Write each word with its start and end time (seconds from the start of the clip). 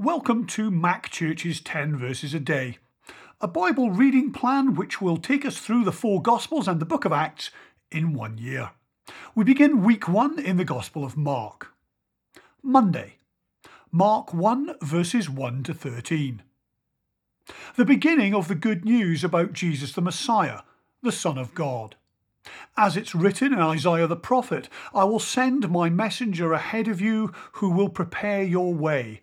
Welcome 0.00 0.46
to 0.50 0.70
Mac 0.70 1.10
Church's 1.10 1.60
10 1.60 1.96
Verses 1.96 2.32
a 2.32 2.38
Day, 2.38 2.78
a 3.40 3.48
Bible 3.48 3.90
reading 3.90 4.32
plan 4.32 4.76
which 4.76 5.00
will 5.00 5.16
take 5.16 5.44
us 5.44 5.58
through 5.58 5.82
the 5.82 5.90
four 5.90 6.22
Gospels 6.22 6.68
and 6.68 6.78
the 6.78 6.86
book 6.86 7.04
of 7.04 7.10
Acts 7.10 7.50
in 7.90 8.14
one 8.14 8.38
year. 8.38 8.70
We 9.34 9.42
begin 9.42 9.82
week 9.82 10.06
1 10.06 10.38
in 10.38 10.56
the 10.56 10.64
Gospel 10.64 11.04
of 11.04 11.16
Mark. 11.16 11.72
Monday, 12.62 13.16
Mark 13.90 14.32
1 14.32 14.76
verses 14.80 15.28
1 15.28 15.64
to 15.64 15.74
13. 15.74 16.42
The 17.74 17.84
beginning 17.84 18.36
of 18.36 18.46
the 18.46 18.54
good 18.54 18.84
news 18.84 19.24
about 19.24 19.52
Jesus 19.52 19.92
the 19.92 20.00
Messiah, 20.00 20.60
the 21.02 21.10
Son 21.10 21.36
of 21.36 21.56
God. 21.56 21.96
As 22.76 22.96
it's 22.96 23.16
written 23.16 23.52
in 23.52 23.58
Isaiah 23.58 24.06
the 24.06 24.14
prophet, 24.14 24.68
I 24.94 25.02
will 25.02 25.18
send 25.18 25.68
my 25.68 25.90
messenger 25.90 26.52
ahead 26.52 26.86
of 26.86 27.00
you 27.00 27.32
who 27.54 27.68
will 27.68 27.88
prepare 27.88 28.44
your 28.44 28.72
way 28.72 29.22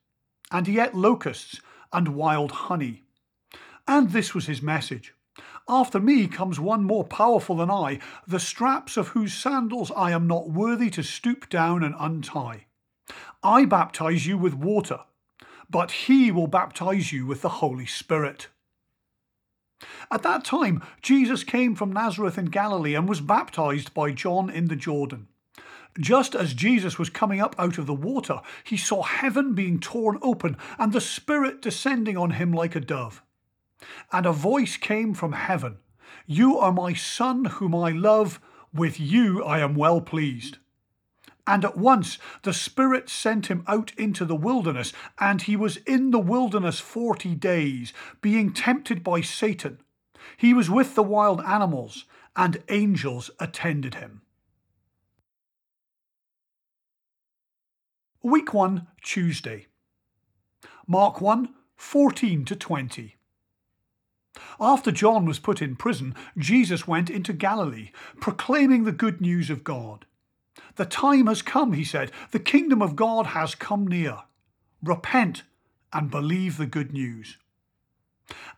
and 0.51 0.67
he 0.67 0.79
ate 0.79 0.93
locusts 0.93 1.61
and 1.93 2.09
wild 2.09 2.51
honey. 2.51 3.03
And 3.87 4.11
this 4.11 4.35
was 4.35 4.45
his 4.45 4.61
message 4.61 5.13
After 5.67 5.99
me 5.99 6.27
comes 6.27 6.59
one 6.59 6.83
more 6.83 7.03
powerful 7.03 7.55
than 7.55 7.71
I, 7.71 7.99
the 8.27 8.39
straps 8.39 8.97
of 8.97 9.09
whose 9.09 9.33
sandals 9.33 9.91
I 9.95 10.11
am 10.11 10.27
not 10.27 10.49
worthy 10.49 10.89
to 10.91 11.03
stoop 11.03 11.49
down 11.49 11.83
and 11.83 11.95
untie. 11.97 12.65
I 13.43 13.65
baptize 13.65 14.27
you 14.27 14.37
with 14.37 14.53
water, 14.53 14.99
but 15.69 15.91
he 15.91 16.31
will 16.31 16.47
baptize 16.47 17.11
you 17.11 17.25
with 17.25 17.41
the 17.41 17.49
Holy 17.49 17.85
Spirit. 17.85 18.49
At 20.11 20.23
that 20.23 20.43
time, 20.43 20.83
Jesus 21.01 21.43
came 21.43 21.75
from 21.75 21.91
Nazareth 21.91 22.37
in 22.37 22.45
Galilee 22.45 22.93
and 22.93 23.09
was 23.09 23.21
baptized 23.21 23.93
by 23.93 24.11
John 24.11 24.49
in 24.49 24.67
the 24.67 24.75
Jordan. 24.75 25.27
Just 25.99 26.35
as 26.35 26.53
Jesus 26.53 26.97
was 26.97 27.09
coming 27.09 27.41
up 27.41 27.55
out 27.57 27.77
of 27.77 27.85
the 27.85 27.93
water, 27.93 28.41
he 28.63 28.77
saw 28.77 29.03
heaven 29.03 29.53
being 29.53 29.79
torn 29.79 30.19
open 30.21 30.57
and 30.79 30.93
the 30.93 31.01
Spirit 31.01 31.61
descending 31.61 32.17
on 32.17 32.31
him 32.31 32.53
like 32.53 32.75
a 32.75 32.79
dove. 32.79 33.21
And 34.11 34.25
a 34.25 34.31
voice 34.31 34.77
came 34.77 35.13
from 35.13 35.33
heaven 35.33 35.79
You 36.25 36.57
are 36.57 36.71
my 36.71 36.93
Son, 36.93 37.45
whom 37.45 37.75
I 37.75 37.91
love, 37.91 38.39
with 38.73 38.99
you 38.99 39.43
I 39.43 39.59
am 39.59 39.75
well 39.75 39.99
pleased. 39.99 40.59
And 41.45 41.65
at 41.65 41.77
once 41.77 42.17
the 42.43 42.53
Spirit 42.53 43.09
sent 43.09 43.47
him 43.47 43.63
out 43.67 43.91
into 43.97 44.23
the 44.23 44.35
wilderness, 44.35 44.93
and 45.19 45.41
he 45.41 45.57
was 45.57 45.77
in 45.77 46.11
the 46.11 46.19
wilderness 46.19 46.79
forty 46.79 47.35
days, 47.35 47.91
being 48.21 48.53
tempted 48.53 49.03
by 49.03 49.21
Satan. 49.21 49.79
He 50.37 50.53
was 50.53 50.69
with 50.69 50.95
the 50.95 51.03
wild 51.03 51.41
animals, 51.41 52.05
and 52.35 52.63
angels 52.69 53.31
attended 53.39 53.95
him. 53.95 54.21
Week 58.23 58.53
1, 58.53 58.85
Tuesday. 59.01 59.65
Mark 60.85 61.21
1, 61.21 61.55
14 61.75 62.45
to 62.45 62.55
20. 62.55 63.15
After 64.59 64.91
John 64.91 65.25
was 65.25 65.39
put 65.39 65.59
in 65.59 65.75
prison, 65.75 66.13
Jesus 66.37 66.87
went 66.87 67.09
into 67.09 67.33
Galilee, 67.33 67.89
proclaiming 68.19 68.83
the 68.83 68.91
good 68.91 69.21
news 69.21 69.49
of 69.49 69.63
God. 69.63 70.05
The 70.75 70.85
time 70.85 71.25
has 71.25 71.41
come, 71.41 71.73
he 71.73 71.83
said. 71.83 72.11
The 72.29 72.39
kingdom 72.39 72.79
of 72.79 72.95
God 72.95 73.25
has 73.27 73.55
come 73.55 73.87
near. 73.87 74.19
Repent 74.83 75.41
and 75.91 76.11
believe 76.11 76.57
the 76.57 76.67
good 76.67 76.93
news. 76.93 77.39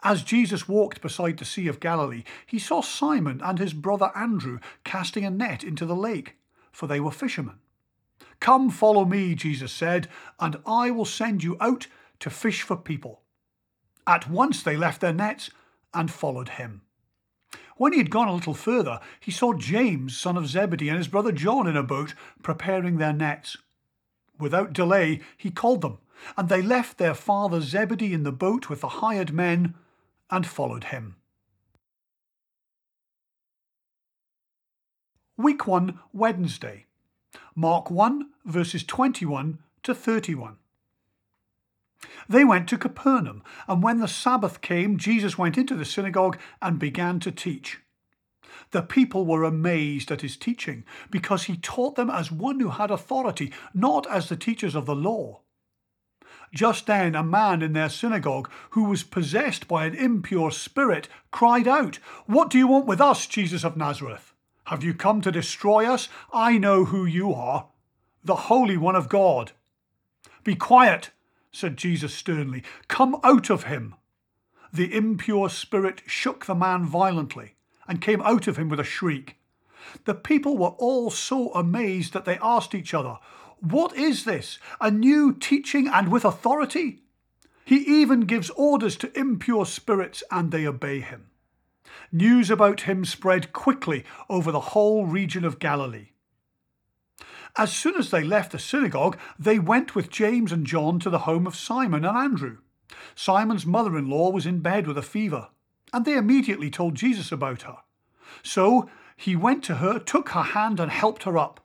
As 0.03 0.23
Jesus 0.23 0.67
walked 0.67 1.01
beside 1.01 1.38
the 1.38 1.45
Sea 1.45 1.69
of 1.69 1.79
Galilee, 1.79 2.25
he 2.45 2.59
saw 2.59 2.81
Simon 2.81 3.39
and 3.41 3.59
his 3.59 3.71
brother 3.71 4.11
Andrew 4.13 4.59
casting 4.83 5.23
a 5.23 5.29
net 5.29 5.63
into 5.63 5.85
the 5.85 5.95
lake, 5.95 6.35
for 6.73 6.88
they 6.88 6.99
were 6.99 7.11
fishermen. 7.11 7.59
Come, 8.40 8.69
follow 8.69 9.06
me, 9.06 9.35
Jesus 9.35 9.72
said, 9.72 10.07
and 10.40 10.57
I 10.66 10.91
will 10.91 11.06
send 11.06 11.44
you 11.44 11.57
out 11.62 11.88
to 12.19 12.29
fish 12.29 12.62
for 12.62 12.75
people. 12.75 13.22
At 14.06 14.29
once 14.29 14.62
they 14.62 14.75
left 14.75 15.01
their 15.01 15.13
nets 15.13 15.50
and 15.94 16.12
followed 16.12 16.50
him. 16.50 16.81
When 17.78 17.94
he 17.94 17.97
had 17.97 18.09
gone 18.09 18.28
a 18.28 18.34
little 18.34 18.53
further, 18.53 19.00
he 19.19 19.31
saw 19.31 19.53
James, 19.53 20.18
son 20.18 20.38
of 20.38 20.47
Zebedee, 20.47 20.90
and 20.90 20.97
his 20.97 21.07
brother 21.07 21.31
John 21.31 21.68
in 21.68 21.75
a 21.75 21.84
boat 21.84 22.13
preparing 22.41 22.97
their 22.97 23.13
nets. 23.13 23.57
Without 24.40 24.74
delay, 24.74 25.22
he 25.38 25.50
called 25.50 25.81
them, 25.81 25.97
and 26.38 26.50
they 26.50 26.62
left 26.62 26.97
their 26.97 27.13
father 27.13 27.62
Zebedee 27.62 28.13
in 28.13 28.24
the 28.24 28.31
boat 28.31 28.69
with 28.69 28.81
the 28.81 29.00
hired 29.00 29.34
men 29.34 29.74
and 30.30 30.45
followed 30.45 30.85
him. 30.85 31.16
Week 35.35 35.66
1, 35.66 36.00
Wednesday. 36.13 36.85
Mark 37.55 37.91
1, 37.91 38.29
verses 38.45 38.83
21 38.83 39.59
to 39.83 39.93
31. 39.93 40.57
They 42.27 42.43
went 42.43 42.67
to 42.69 42.77
Capernaum, 42.77 43.43
and 43.67 43.83
when 43.83 43.99
the 43.99 44.07
Sabbath 44.07 44.61
came, 44.61 44.97
Jesus 44.97 45.37
went 45.37 45.57
into 45.57 45.75
the 45.75 45.85
synagogue 45.85 46.39
and 46.61 46.79
began 46.79 47.19
to 47.19 47.31
teach. 47.31 47.79
The 48.71 48.81
people 48.81 49.25
were 49.25 49.43
amazed 49.43 50.11
at 50.11 50.21
his 50.21 50.35
teaching, 50.35 50.83
because 51.11 51.43
he 51.43 51.57
taught 51.57 51.95
them 51.95 52.09
as 52.09 52.31
one 52.31 52.59
who 52.59 52.69
had 52.69 52.89
authority, 52.89 53.53
not 53.73 54.09
as 54.09 54.29
the 54.29 54.35
teachers 54.35 54.73
of 54.73 54.87
the 54.87 54.95
law. 54.95 55.41
Just 56.53 56.87
then, 56.87 57.13
a 57.13 57.23
man 57.23 57.61
in 57.61 57.73
their 57.73 57.89
synagogue, 57.89 58.49
who 58.71 58.85
was 58.85 59.03
possessed 59.03 59.67
by 59.67 59.85
an 59.85 59.95
impure 59.95 60.51
spirit, 60.51 61.07
cried 61.31 61.67
out, 61.67 61.97
What 62.25 62.49
do 62.49 62.57
you 62.57 62.67
want 62.67 62.85
with 62.85 63.01
us, 63.01 63.27
Jesus 63.27 63.63
of 63.63 63.77
Nazareth? 63.77 64.32
Have 64.66 64.84
you 64.84 64.94
come 64.94 65.22
to 65.22 65.31
destroy 65.31 65.85
us? 65.85 66.07
I 66.31 66.57
know 66.57 66.85
who 66.85 67.06
you 67.06 67.34
are, 67.34 67.68
the 68.24 68.35
Holy 68.35 68.78
One 68.78 68.96
of 68.96 69.09
God. 69.09 69.51
Be 70.44 70.56
quiet, 70.56 71.12
said 71.51 71.78
Jesus 71.78 72.13
sternly. 72.13 72.63
Come 72.88 73.19
out 73.24 73.50
of 73.50 73.66
him. 73.66 73.96
The 74.72 74.94
impure 74.94 75.50
spirit 75.50 76.01
shook 76.06 76.46
the 76.46 76.56
man 76.56 76.85
violently 76.85 77.56
and 77.88 78.01
came 78.01 78.22
out 78.22 78.47
of 78.47 78.57
him 78.57 78.69
with 78.69 78.79
a 78.79 78.85
shriek. 78.85 79.38
The 80.06 80.16
people 80.16 80.57
were 80.57 80.69
all 80.69 81.12
so 81.12 81.53
amazed 81.53 82.13
that 82.13 82.24
they 82.24 82.40
asked 82.41 82.74
each 82.74 82.94
other, 82.94 83.18
What 83.59 83.95
is 83.97 84.24
this? 84.24 84.59
A 84.80 84.90
new 84.90 85.34
teaching 85.34 85.90
and 85.90 86.09
with 86.09 86.24
authority? 86.24 87.01
He 87.66 87.80
even 88.01 88.22
gives 88.22 88.50
orders 88.51 88.95
to 88.97 89.19
impure 89.19 89.66
spirits 89.66 90.24
and 90.31 90.51
they 90.51 90.66
obey 90.66 91.01
him 91.01 91.31
news 92.11 92.49
about 92.49 92.81
him 92.81 93.05
spread 93.05 93.53
quickly 93.53 94.03
over 94.29 94.51
the 94.51 94.59
whole 94.59 95.05
region 95.05 95.44
of 95.44 95.59
Galilee. 95.59 96.09
As 97.55 97.71
soon 97.71 97.95
as 97.95 98.09
they 98.09 98.23
left 98.23 98.51
the 98.51 98.59
synagogue, 98.59 99.17
they 99.38 99.59
went 99.59 99.94
with 99.94 100.09
James 100.09 100.51
and 100.51 100.66
John 100.66 100.99
to 100.99 101.09
the 101.09 101.19
home 101.19 101.45
of 101.45 101.55
Simon 101.55 102.03
and 102.03 102.17
Andrew. 102.17 102.57
Simon's 103.16 103.66
mother 103.66 103.97
in 103.97 104.09
law 104.09 104.31
was 104.31 104.45
in 104.45 104.59
bed 104.59 104.88
with 104.88 104.97
a 104.97 105.03
fever, 105.03 105.49
and 105.91 106.03
they 106.03 106.17
immediately 106.17 106.71
told 106.71 106.95
Jesus 106.95 107.31
about 107.31 107.63
her. 107.63 107.77
So 108.41 108.89
he 109.15 109.35
went 109.35 109.63
to 109.65 109.75
her, 109.75 110.00
took 110.00 110.29
her 110.29 110.41
hand, 110.41 110.79
and 110.79 110.91
helped 110.91 111.23
her 111.23 111.38
up. 111.38 111.63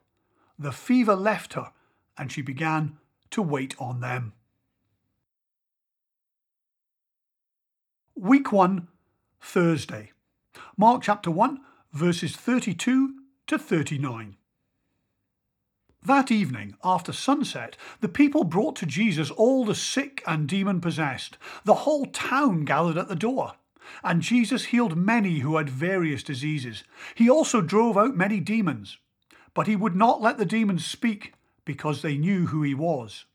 The 0.57 0.71
fever 0.71 1.15
left 1.15 1.53
her, 1.53 1.71
and 2.17 2.31
she 2.31 2.41
began 2.41 2.97
to 3.31 3.41
wait 3.41 3.75
on 3.79 4.01
them. 4.01 4.33
Week 8.15 8.51
1, 8.51 8.87
Thursday. 9.41 10.11
Mark 10.77 11.01
chapter 11.03 11.31
1, 11.31 11.59
verses 11.93 12.35
32 12.35 13.15
to 13.47 13.57
39. 13.57 14.35
That 16.05 16.31
evening, 16.31 16.75
after 16.83 17.11
sunset, 17.11 17.75
the 17.99 18.07
people 18.07 18.43
brought 18.45 18.75
to 18.77 18.85
Jesus 18.85 19.29
all 19.31 19.65
the 19.65 19.75
sick 19.75 20.23
and 20.25 20.47
demon 20.47 20.79
possessed. 20.79 21.37
The 21.65 21.73
whole 21.73 22.05
town 22.05 22.63
gathered 22.63 22.97
at 22.97 23.09
the 23.09 23.15
door. 23.15 23.53
And 24.03 24.21
Jesus 24.21 24.65
healed 24.65 24.95
many 24.95 25.39
who 25.39 25.57
had 25.57 25.69
various 25.69 26.23
diseases. 26.23 26.83
He 27.15 27.29
also 27.29 27.59
drove 27.59 27.97
out 27.97 28.15
many 28.15 28.39
demons. 28.39 28.97
But 29.53 29.67
he 29.67 29.75
would 29.75 29.95
not 29.95 30.21
let 30.21 30.37
the 30.37 30.45
demons 30.45 30.85
speak 30.85 31.33
because 31.65 32.01
they 32.01 32.17
knew 32.17 32.47
who 32.47 32.63
he 32.63 32.73
was. 32.73 33.25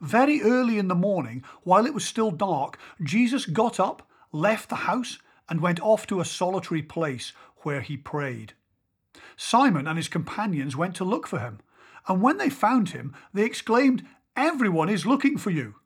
Very 0.00 0.42
early 0.42 0.78
in 0.78 0.88
the 0.88 0.94
morning, 0.94 1.44
while 1.62 1.86
it 1.86 1.94
was 1.94 2.04
still 2.04 2.30
dark, 2.30 2.78
Jesus 3.02 3.46
got 3.46 3.78
up, 3.78 4.08
left 4.32 4.68
the 4.68 4.76
house, 4.76 5.18
and 5.48 5.60
went 5.60 5.80
off 5.80 6.06
to 6.06 6.20
a 6.20 6.24
solitary 6.24 6.82
place 6.82 7.32
where 7.58 7.80
he 7.80 7.96
prayed. 7.96 8.54
Simon 9.36 9.86
and 9.86 9.96
his 9.96 10.08
companions 10.08 10.76
went 10.76 10.96
to 10.96 11.04
look 11.04 11.26
for 11.26 11.38
him, 11.38 11.60
and 12.08 12.22
when 12.22 12.38
they 12.38 12.50
found 12.50 12.90
him, 12.90 13.14
they 13.32 13.44
exclaimed, 13.44 14.04
Everyone 14.36 14.88
is 14.88 15.06
looking 15.06 15.38
for 15.38 15.50
you. 15.50 15.76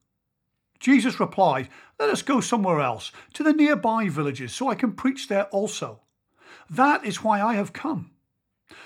Jesus 0.78 1.20
replied, 1.20 1.68
Let 1.98 2.10
us 2.10 2.22
go 2.22 2.40
somewhere 2.40 2.80
else, 2.80 3.12
to 3.34 3.42
the 3.42 3.52
nearby 3.52 4.08
villages, 4.08 4.52
so 4.52 4.68
I 4.68 4.74
can 4.74 4.92
preach 4.92 5.28
there 5.28 5.44
also. 5.46 6.00
That 6.68 7.04
is 7.04 7.22
why 7.22 7.40
I 7.40 7.54
have 7.54 7.72
come. 7.72 8.10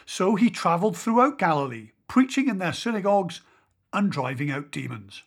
So 0.07 0.35
he 0.35 0.51
travelled 0.51 0.97
throughout 0.97 1.39
Galilee, 1.39 1.91
preaching 2.09 2.49
in 2.49 2.59
their 2.59 2.73
synagogues 2.73 3.41
and 3.93 4.11
driving 4.11 4.51
out 4.51 4.71
demons. 4.71 5.23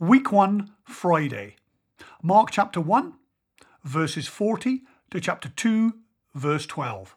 Week 0.00 0.32
1, 0.32 0.70
Friday. 0.82 1.56
Mark 2.22 2.50
chapter 2.50 2.80
1, 2.80 3.12
verses 3.84 4.26
40 4.26 4.80
to 5.10 5.20
chapter 5.20 5.50
2, 5.50 5.92
verse 6.34 6.64
12. 6.64 7.14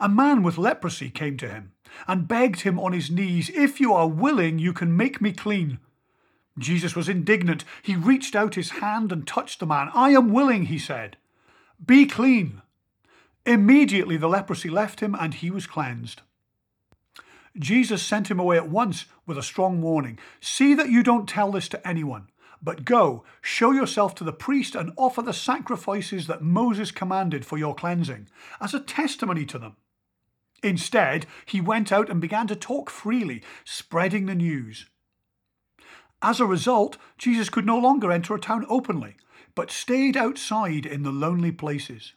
A 0.00 0.08
man 0.08 0.42
with 0.42 0.58
leprosy 0.58 1.10
came 1.10 1.36
to 1.36 1.48
him 1.48 1.70
and 2.08 2.26
begged 2.26 2.62
him 2.62 2.80
on 2.80 2.92
his 2.92 3.12
knees, 3.12 3.48
If 3.54 3.78
you 3.78 3.92
are 3.92 4.08
willing, 4.08 4.58
you 4.58 4.72
can 4.72 4.96
make 4.96 5.20
me 5.20 5.30
clean. 5.30 5.78
Jesus 6.58 6.96
was 6.96 7.08
indignant. 7.08 7.64
He 7.80 7.94
reached 7.94 8.34
out 8.34 8.56
his 8.56 8.70
hand 8.70 9.12
and 9.12 9.24
touched 9.24 9.60
the 9.60 9.66
man. 9.66 9.90
I 9.94 10.10
am 10.10 10.32
willing, 10.32 10.64
he 10.64 10.80
said. 10.80 11.16
Be 11.86 12.06
clean. 12.06 12.60
Immediately 13.46 14.16
the 14.16 14.28
leprosy 14.28 14.68
left 14.68 14.98
him 14.98 15.14
and 15.14 15.32
he 15.32 15.52
was 15.52 15.68
cleansed. 15.68 16.22
Jesus 17.58 18.02
sent 18.02 18.30
him 18.30 18.40
away 18.40 18.56
at 18.56 18.68
once 18.68 19.06
with 19.26 19.38
a 19.38 19.42
strong 19.42 19.80
warning 19.80 20.18
See 20.40 20.74
that 20.74 20.90
you 20.90 21.02
don't 21.02 21.28
tell 21.28 21.52
this 21.52 21.68
to 21.68 21.86
anyone, 21.86 22.28
but 22.62 22.84
go, 22.84 23.24
show 23.40 23.70
yourself 23.70 24.14
to 24.16 24.24
the 24.24 24.32
priest 24.32 24.74
and 24.74 24.92
offer 24.96 25.22
the 25.22 25.32
sacrifices 25.32 26.26
that 26.26 26.42
Moses 26.42 26.90
commanded 26.90 27.44
for 27.44 27.58
your 27.58 27.74
cleansing, 27.74 28.28
as 28.60 28.74
a 28.74 28.80
testimony 28.80 29.44
to 29.46 29.58
them. 29.58 29.76
Instead, 30.62 31.26
he 31.44 31.60
went 31.60 31.92
out 31.92 32.08
and 32.08 32.20
began 32.20 32.46
to 32.46 32.56
talk 32.56 32.88
freely, 32.88 33.42
spreading 33.64 34.26
the 34.26 34.34
news. 34.34 34.86
As 36.22 36.40
a 36.40 36.46
result, 36.46 36.96
Jesus 37.18 37.50
could 37.50 37.66
no 37.66 37.78
longer 37.78 38.10
enter 38.10 38.34
a 38.34 38.40
town 38.40 38.64
openly, 38.70 39.16
but 39.54 39.70
stayed 39.70 40.16
outside 40.16 40.86
in 40.86 41.02
the 41.02 41.12
lonely 41.12 41.52
places. 41.52 42.14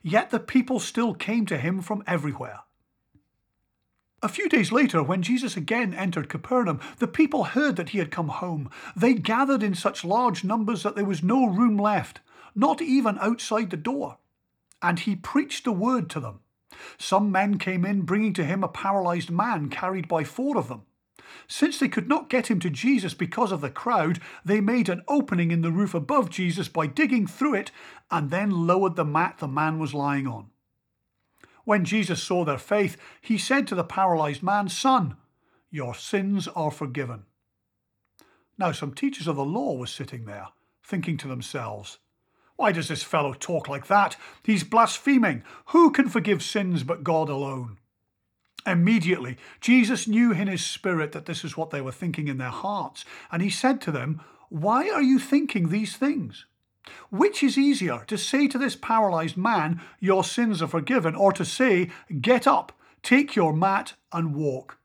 Yet 0.00 0.30
the 0.30 0.38
people 0.38 0.78
still 0.78 1.12
came 1.12 1.44
to 1.46 1.58
him 1.58 1.82
from 1.82 2.04
everywhere. 2.06 2.60
A 4.20 4.28
few 4.28 4.48
days 4.48 4.72
later, 4.72 5.00
when 5.00 5.22
Jesus 5.22 5.56
again 5.56 5.94
entered 5.94 6.28
Capernaum, 6.28 6.80
the 6.98 7.06
people 7.06 7.44
heard 7.44 7.76
that 7.76 7.90
he 7.90 7.98
had 7.98 8.10
come 8.10 8.28
home. 8.28 8.68
They 8.96 9.14
gathered 9.14 9.62
in 9.62 9.76
such 9.76 10.04
large 10.04 10.42
numbers 10.42 10.82
that 10.82 10.96
there 10.96 11.04
was 11.04 11.22
no 11.22 11.46
room 11.46 11.76
left, 11.76 12.18
not 12.52 12.82
even 12.82 13.16
outside 13.20 13.70
the 13.70 13.76
door. 13.76 14.18
And 14.82 14.98
he 14.98 15.14
preached 15.14 15.62
the 15.64 15.72
word 15.72 16.10
to 16.10 16.20
them. 16.20 16.40
Some 16.98 17.30
men 17.30 17.58
came 17.58 17.84
in, 17.84 18.02
bringing 18.02 18.32
to 18.34 18.44
him 18.44 18.64
a 18.64 18.68
paralyzed 18.68 19.30
man 19.30 19.70
carried 19.70 20.08
by 20.08 20.24
four 20.24 20.58
of 20.58 20.68
them. 20.68 20.82
Since 21.46 21.78
they 21.78 21.88
could 21.88 22.08
not 22.08 22.28
get 22.28 22.48
him 22.48 22.58
to 22.60 22.70
Jesus 22.70 23.14
because 23.14 23.52
of 23.52 23.60
the 23.60 23.70
crowd, 23.70 24.20
they 24.44 24.60
made 24.60 24.88
an 24.88 25.02
opening 25.06 25.52
in 25.52 25.62
the 25.62 25.70
roof 25.70 25.94
above 25.94 26.28
Jesus 26.28 26.68
by 26.68 26.88
digging 26.88 27.28
through 27.28 27.54
it 27.54 27.70
and 28.10 28.30
then 28.30 28.66
lowered 28.66 28.96
the 28.96 29.04
mat 29.04 29.36
the 29.38 29.48
man 29.48 29.78
was 29.78 29.94
lying 29.94 30.26
on. 30.26 30.50
When 31.68 31.84
Jesus 31.84 32.22
saw 32.22 32.46
their 32.46 32.56
faith, 32.56 32.96
he 33.20 33.36
said 33.36 33.66
to 33.66 33.74
the 33.74 33.84
paralyzed 33.84 34.42
man, 34.42 34.70
Son, 34.70 35.18
your 35.70 35.94
sins 35.94 36.48
are 36.56 36.70
forgiven. 36.70 37.24
Now, 38.56 38.72
some 38.72 38.94
teachers 38.94 39.28
of 39.28 39.36
the 39.36 39.44
law 39.44 39.76
were 39.76 39.86
sitting 39.86 40.24
there, 40.24 40.48
thinking 40.82 41.18
to 41.18 41.28
themselves, 41.28 41.98
Why 42.56 42.72
does 42.72 42.88
this 42.88 43.02
fellow 43.02 43.34
talk 43.34 43.68
like 43.68 43.86
that? 43.88 44.16
He's 44.42 44.64
blaspheming. 44.64 45.42
Who 45.66 45.90
can 45.90 46.08
forgive 46.08 46.42
sins 46.42 46.84
but 46.84 47.04
God 47.04 47.28
alone? 47.28 47.76
Immediately, 48.66 49.36
Jesus 49.60 50.08
knew 50.08 50.32
in 50.32 50.48
his 50.48 50.64
spirit 50.64 51.12
that 51.12 51.26
this 51.26 51.44
is 51.44 51.58
what 51.58 51.68
they 51.68 51.82
were 51.82 51.92
thinking 51.92 52.28
in 52.28 52.38
their 52.38 52.48
hearts, 52.48 53.04
and 53.30 53.42
he 53.42 53.50
said 53.50 53.82
to 53.82 53.92
them, 53.92 54.22
Why 54.48 54.88
are 54.88 55.02
you 55.02 55.18
thinking 55.18 55.68
these 55.68 55.98
things? 55.98 56.46
Which 57.10 57.42
is 57.42 57.58
easier, 57.58 58.04
to 58.06 58.18
say 58.18 58.48
to 58.48 58.58
this 58.58 58.76
paralyzed 58.76 59.36
man, 59.36 59.80
Your 60.00 60.24
sins 60.24 60.62
are 60.62 60.68
forgiven, 60.68 61.14
or 61.14 61.32
to 61.32 61.44
say, 61.44 61.90
Get 62.20 62.46
up, 62.46 62.72
take 63.02 63.36
your 63.36 63.52
mat, 63.52 63.94
and 64.12 64.34
walk? 64.34 64.78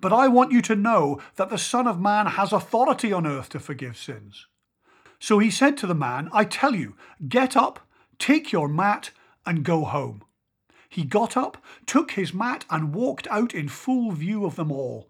But 0.00 0.12
I 0.12 0.28
want 0.28 0.52
you 0.52 0.62
to 0.62 0.76
know 0.76 1.20
that 1.36 1.50
the 1.50 1.58
Son 1.58 1.86
of 1.86 2.00
Man 2.00 2.26
has 2.26 2.52
authority 2.52 3.12
on 3.12 3.26
earth 3.26 3.48
to 3.50 3.60
forgive 3.60 3.96
sins. 3.96 4.46
So 5.18 5.38
he 5.38 5.50
said 5.50 5.76
to 5.78 5.86
the 5.86 5.94
man, 5.94 6.28
I 6.32 6.44
tell 6.44 6.74
you, 6.74 6.94
get 7.28 7.56
up, 7.56 7.80
take 8.18 8.52
your 8.52 8.68
mat, 8.68 9.10
and 9.46 9.64
go 9.64 9.84
home. 9.84 10.22
He 10.88 11.04
got 11.04 11.36
up, 11.36 11.58
took 11.86 12.12
his 12.12 12.34
mat, 12.34 12.64
and 12.70 12.94
walked 12.94 13.26
out 13.28 13.54
in 13.54 13.68
full 13.68 14.12
view 14.12 14.44
of 14.44 14.56
them 14.56 14.70
all. 14.70 15.08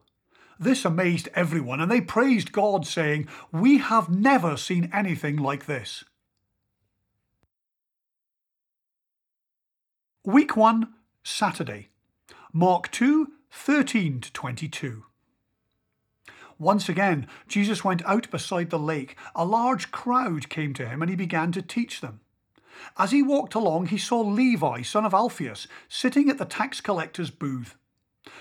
This 0.59 0.85
amazed 0.85 1.29
everyone, 1.35 1.81
and 1.81 1.91
they 1.91 2.01
praised 2.01 2.53
God, 2.53 2.87
saying, 2.87 3.29
We 3.53 3.79
have 3.79 4.09
never 4.09 4.57
seen 4.57 4.91
anything 4.93 5.37
like 5.37 5.67
this. 5.67 6.05
Week 10.25 10.57
1, 10.57 10.93
Saturday. 11.23 11.91
Mark 12.53 12.91
2, 12.91 13.29
13 13.51 14.21
to 14.23 14.33
22. 14.33 15.05
Once 16.59 16.89
again, 16.89 17.27
Jesus 17.47 17.85
went 17.85 18.03
out 18.07 18.31
beside 18.31 18.71
the 18.71 18.79
lake. 18.79 19.15
A 19.35 19.45
large 19.45 19.91
crowd 19.91 20.49
came 20.49 20.73
to 20.75 20.89
him, 20.89 21.03
and 21.03 21.11
he 21.11 21.17
began 21.17 21.53
to 21.53 21.61
teach 21.61 22.01
them. 22.01 22.21
As 22.99 23.11
he 23.11 23.23
walked 23.23 23.55
along, 23.55 23.87
he 23.87 23.99
saw 23.99 24.21
Levi, 24.21 24.83
son 24.83 25.05
of 25.05 25.15
Alphaeus, 25.15 25.67
sitting 25.89 26.31
at 26.31 26.39
the 26.39 26.45
tax 26.45 26.81
collector's 26.81 27.31
booth. 27.31 27.77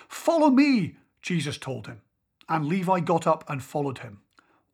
Follow 0.08 0.50
me, 0.50 0.96
Jesus 1.26 1.58
told 1.58 1.88
him, 1.88 2.02
and 2.48 2.68
Levi 2.68 3.00
got 3.00 3.26
up 3.26 3.44
and 3.50 3.64
followed 3.64 3.98
him. 3.98 4.20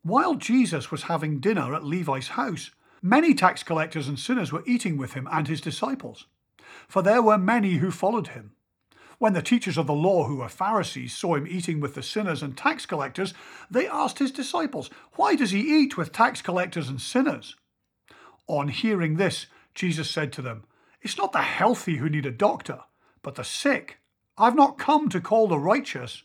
While 0.02 0.34
Jesus 0.34 0.90
was 0.90 1.04
having 1.04 1.40
dinner 1.40 1.74
at 1.74 1.82
Levi's 1.82 2.28
house, 2.28 2.72
many 3.00 3.32
tax 3.32 3.62
collectors 3.62 4.06
and 4.06 4.18
sinners 4.18 4.52
were 4.52 4.62
eating 4.66 4.98
with 4.98 5.14
him 5.14 5.26
and 5.32 5.48
his 5.48 5.62
disciples, 5.62 6.26
for 6.86 7.00
there 7.00 7.22
were 7.22 7.38
many 7.38 7.76
who 7.78 7.90
followed 7.90 8.28
him. 8.28 8.52
When 9.16 9.32
the 9.32 9.40
teachers 9.40 9.78
of 9.78 9.86
the 9.86 9.94
law, 9.94 10.24
who 10.24 10.36
were 10.36 10.48
Pharisees, 10.50 11.16
saw 11.16 11.36
him 11.36 11.46
eating 11.46 11.80
with 11.80 11.94
the 11.94 12.02
sinners 12.02 12.42
and 12.42 12.54
tax 12.54 12.84
collectors, 12.84 13.32
they 13.70 13.88
asked 13.88 14.18
his 14.18 14.30
disciples, 14.30 14.90
Why 15.14 15.34
does 15.34 15.52
he 15.52 15.60
eat 15.60 15.96
with 15.96 16.12
tax 16.12 16.42
collectors 16.42 16.90
and 16.90 17.00
sinners? 17.00 17.56
On 18.46 18.68
hearing 18.68 19.16
this, 19.16 19.46
Jesus 19.74 20.10
said 20.10 20.34
to 20.34 20.42
them, 20.42 20.64
It's 21.00 21.16
not 21.16 21.32
the 21.32 21.40
healthy 21.40 21.96
who 21.96 22.10
need 22.10 22.26
a 22.26 22.30
doctor, 22.30 22.80
but 23.22 23.36
the 23.36 23.42
sick. 23.42 24.00
I've 24.36 24.54
not 24.54 24.76
come 24.76 25.08
to 25.08 25.20
call 25.20 25.48
the 25.48 25.58
righteous, 25.58 26.24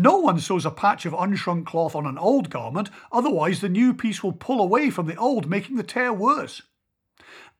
No 0.00 0.18
one 0.18 0.38
sews 0.38 0.64
a 0.64 0.70
patch 0.70 1.06
of 1.06 1.12
unshrunk 1.12 1.66
cloth 1.66 1.96
on 1.96 2.06
an 2.06 2.18
old 2.18 2.50
garment, 2.50 2.88
otherwise 3.10 3.60
the 3.60 3.68
new 3.68 3.92
piece 3.92 4.22
will 4.22 4.32
pull 4.32 4.60
away 4.60 4.90
from 4.90 5.06
the 5.06 5.16
old, 5.16 5.50
making 5.50 5.74
the 5.74 5.82
tear 5.82 6.12
worse. 6.12 6.62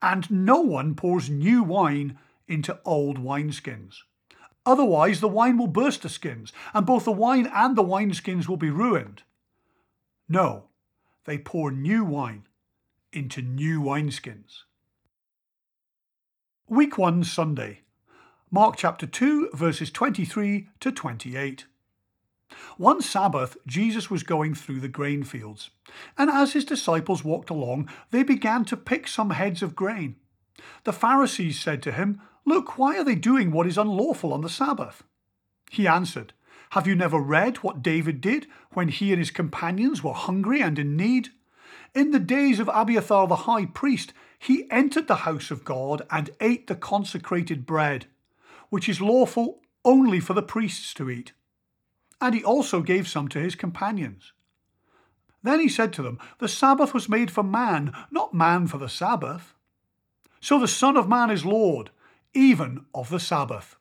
And 0.00 0.30
no 0.30 0.60
one 0.60 0.94
pours 0.94 1.28
new 1.28 1.64
wine 1.64 2.16
into 2.46 2.78
old 2.84 3.18
wineskins. 3.18 3.96
Otherwise, 4.64 5.18
the 5.18 5.26
wine 5.26 5.58
will 5.58 5.66
burst 5.66 6.02
the 6.02 6.08
skins, 6.08 6.52
and 6.72 6.86
both 6.86 7.06
the 7.06 7.10
wine 7.10 7.50
and 7.52 7.74
the 7.74 7.82
wineskins 7.82 8.46
will 8.46 8.56
be 8.56 8.70
ruined. 8.70 9.24
No, 10.28 10.68
they 11.24 11.38
pour 11.38 11.72
new 11.72 12.04
wine 12.04 12.46
into 13.12 13.42
new 13.42 13.82
wineskins. 13.82 14.62
Week 16.68 16.96
1 16.96 17.24
Sunday. 17.24 17.80
Mark 18.48 18.76
chapter 18.76 19.08
2, 19.08 19.50
verses 19.54 19.90
23 19.90 20.68
to 20.78 20.92
28. 20.92 21.66
One 22.76 23.02
Sabbath, 23.02 23.56
Jesus 23.66 24.10
was 24.10 24.22
going 24.22 24.54
through 24.54 24.80
the 24.80 24.88
grain 24.88 25.22
fields, 25.22 25.70
and 26.16 26.30
as 26.30 26.52
his 26.52 26.64
disciples 26.64 27.24
walked 27.24 27.50
along, 27.50 27.88
they 28.10 28.22
began 28.22 28.64
to 28.66 28.76
pick 28.76 29.08
some 29.08 29.30
heads 29.30 29.62
of 29.62 29.76
grain. 29.76 30.16
The 30.84 30.92
Pharisees 30.92 31.60
said 31.60 31.82
to 31.82 31.92
him, 31.92 32.20
Look, 32.44 32.78
why 32.78 32.96
are 32.98 33.04
they 33.04 33.14
doing 33.14 33.50
what 33.50 33.66
is 33.66 33.76
unlawful 33.76 34.32
on 34.32 34.40
the 34.40 34.48
Sabbath? 34.48 35.02
He 35.70 35.86
answered, 35.86 36.32
Have 36.70 36.86
you 36.86 36.94
never 36.94 37.18
read 37.18 37.58
what 37.58 37.82
David 37.82 38.20
did 38.20 38.46
when 38.70 38.88
he 38.88 39.10
and 39.10 39.18
his 39.18 39.30
companions 39.30 40.02
were 40.02 40.14
hungry 40.14 40.62
and 40.62 40.78
in 40.78 40.96
need? 40.96 41.28
In 41.94 42.10
the 42.10 42.18
days 42.18 42.60
of 42.60 42.70
Abiathar 42.72 43.26
the 43.26 43.36
high 43.36 43.66
priest, 43.66 44.12
he 44.38 44.70
entered 44.70 45.08
the 45.08 45.16
house 45.16 45.50
of 45.50 45.64
God 45.64 46.02
and 46.10 46.30
ate 46.40 46.66
the 46.66 46.76
consecrated 46.76 47.66
bread, 47.66 48.06
which 48.70 48.88
is 48.88 49.00
lawful 49.00 49.60
only 49.84 50.20
for 50.20 50.34
the 50.34 50.42
priests 50.42 50.94
to 50.94 51.10
eat. 51.10 51.32
And 52.20 52.34
he 52.34 52.44
also 52.44 52.80
gave 52.82 53.08
some 53.08 53.28
to 53.28 53.38
his 53.38 53.54
companions. 53.54 54.32
Then 55.42 55.60
he 55.60 55.68
said 55.68 55.92
to 55.94 56.02
them, 56.02 56.18
The 56.38 56.48
Sabbath 56.48 56.92
was 56.92 57.08
made 57.08 57.30
for 57.30 57.42
man, 57.42 57.92
not 58.10 58.34
man 58.34 58.66
for 58.66 58.78
the 58.78 58.88
Sabbath. 58.88 59.54
So 60.40 60.58
the 60.58 60.68
Son 60.68 60.96
of 60.96 61.08
Man 61.08 61.30
is 61.30 61.44
Lord, 61.44 61.90
even 62.34 62.84
of 62.94 63.08
the 63.08 63.20
Sabbath. 63.20 63.76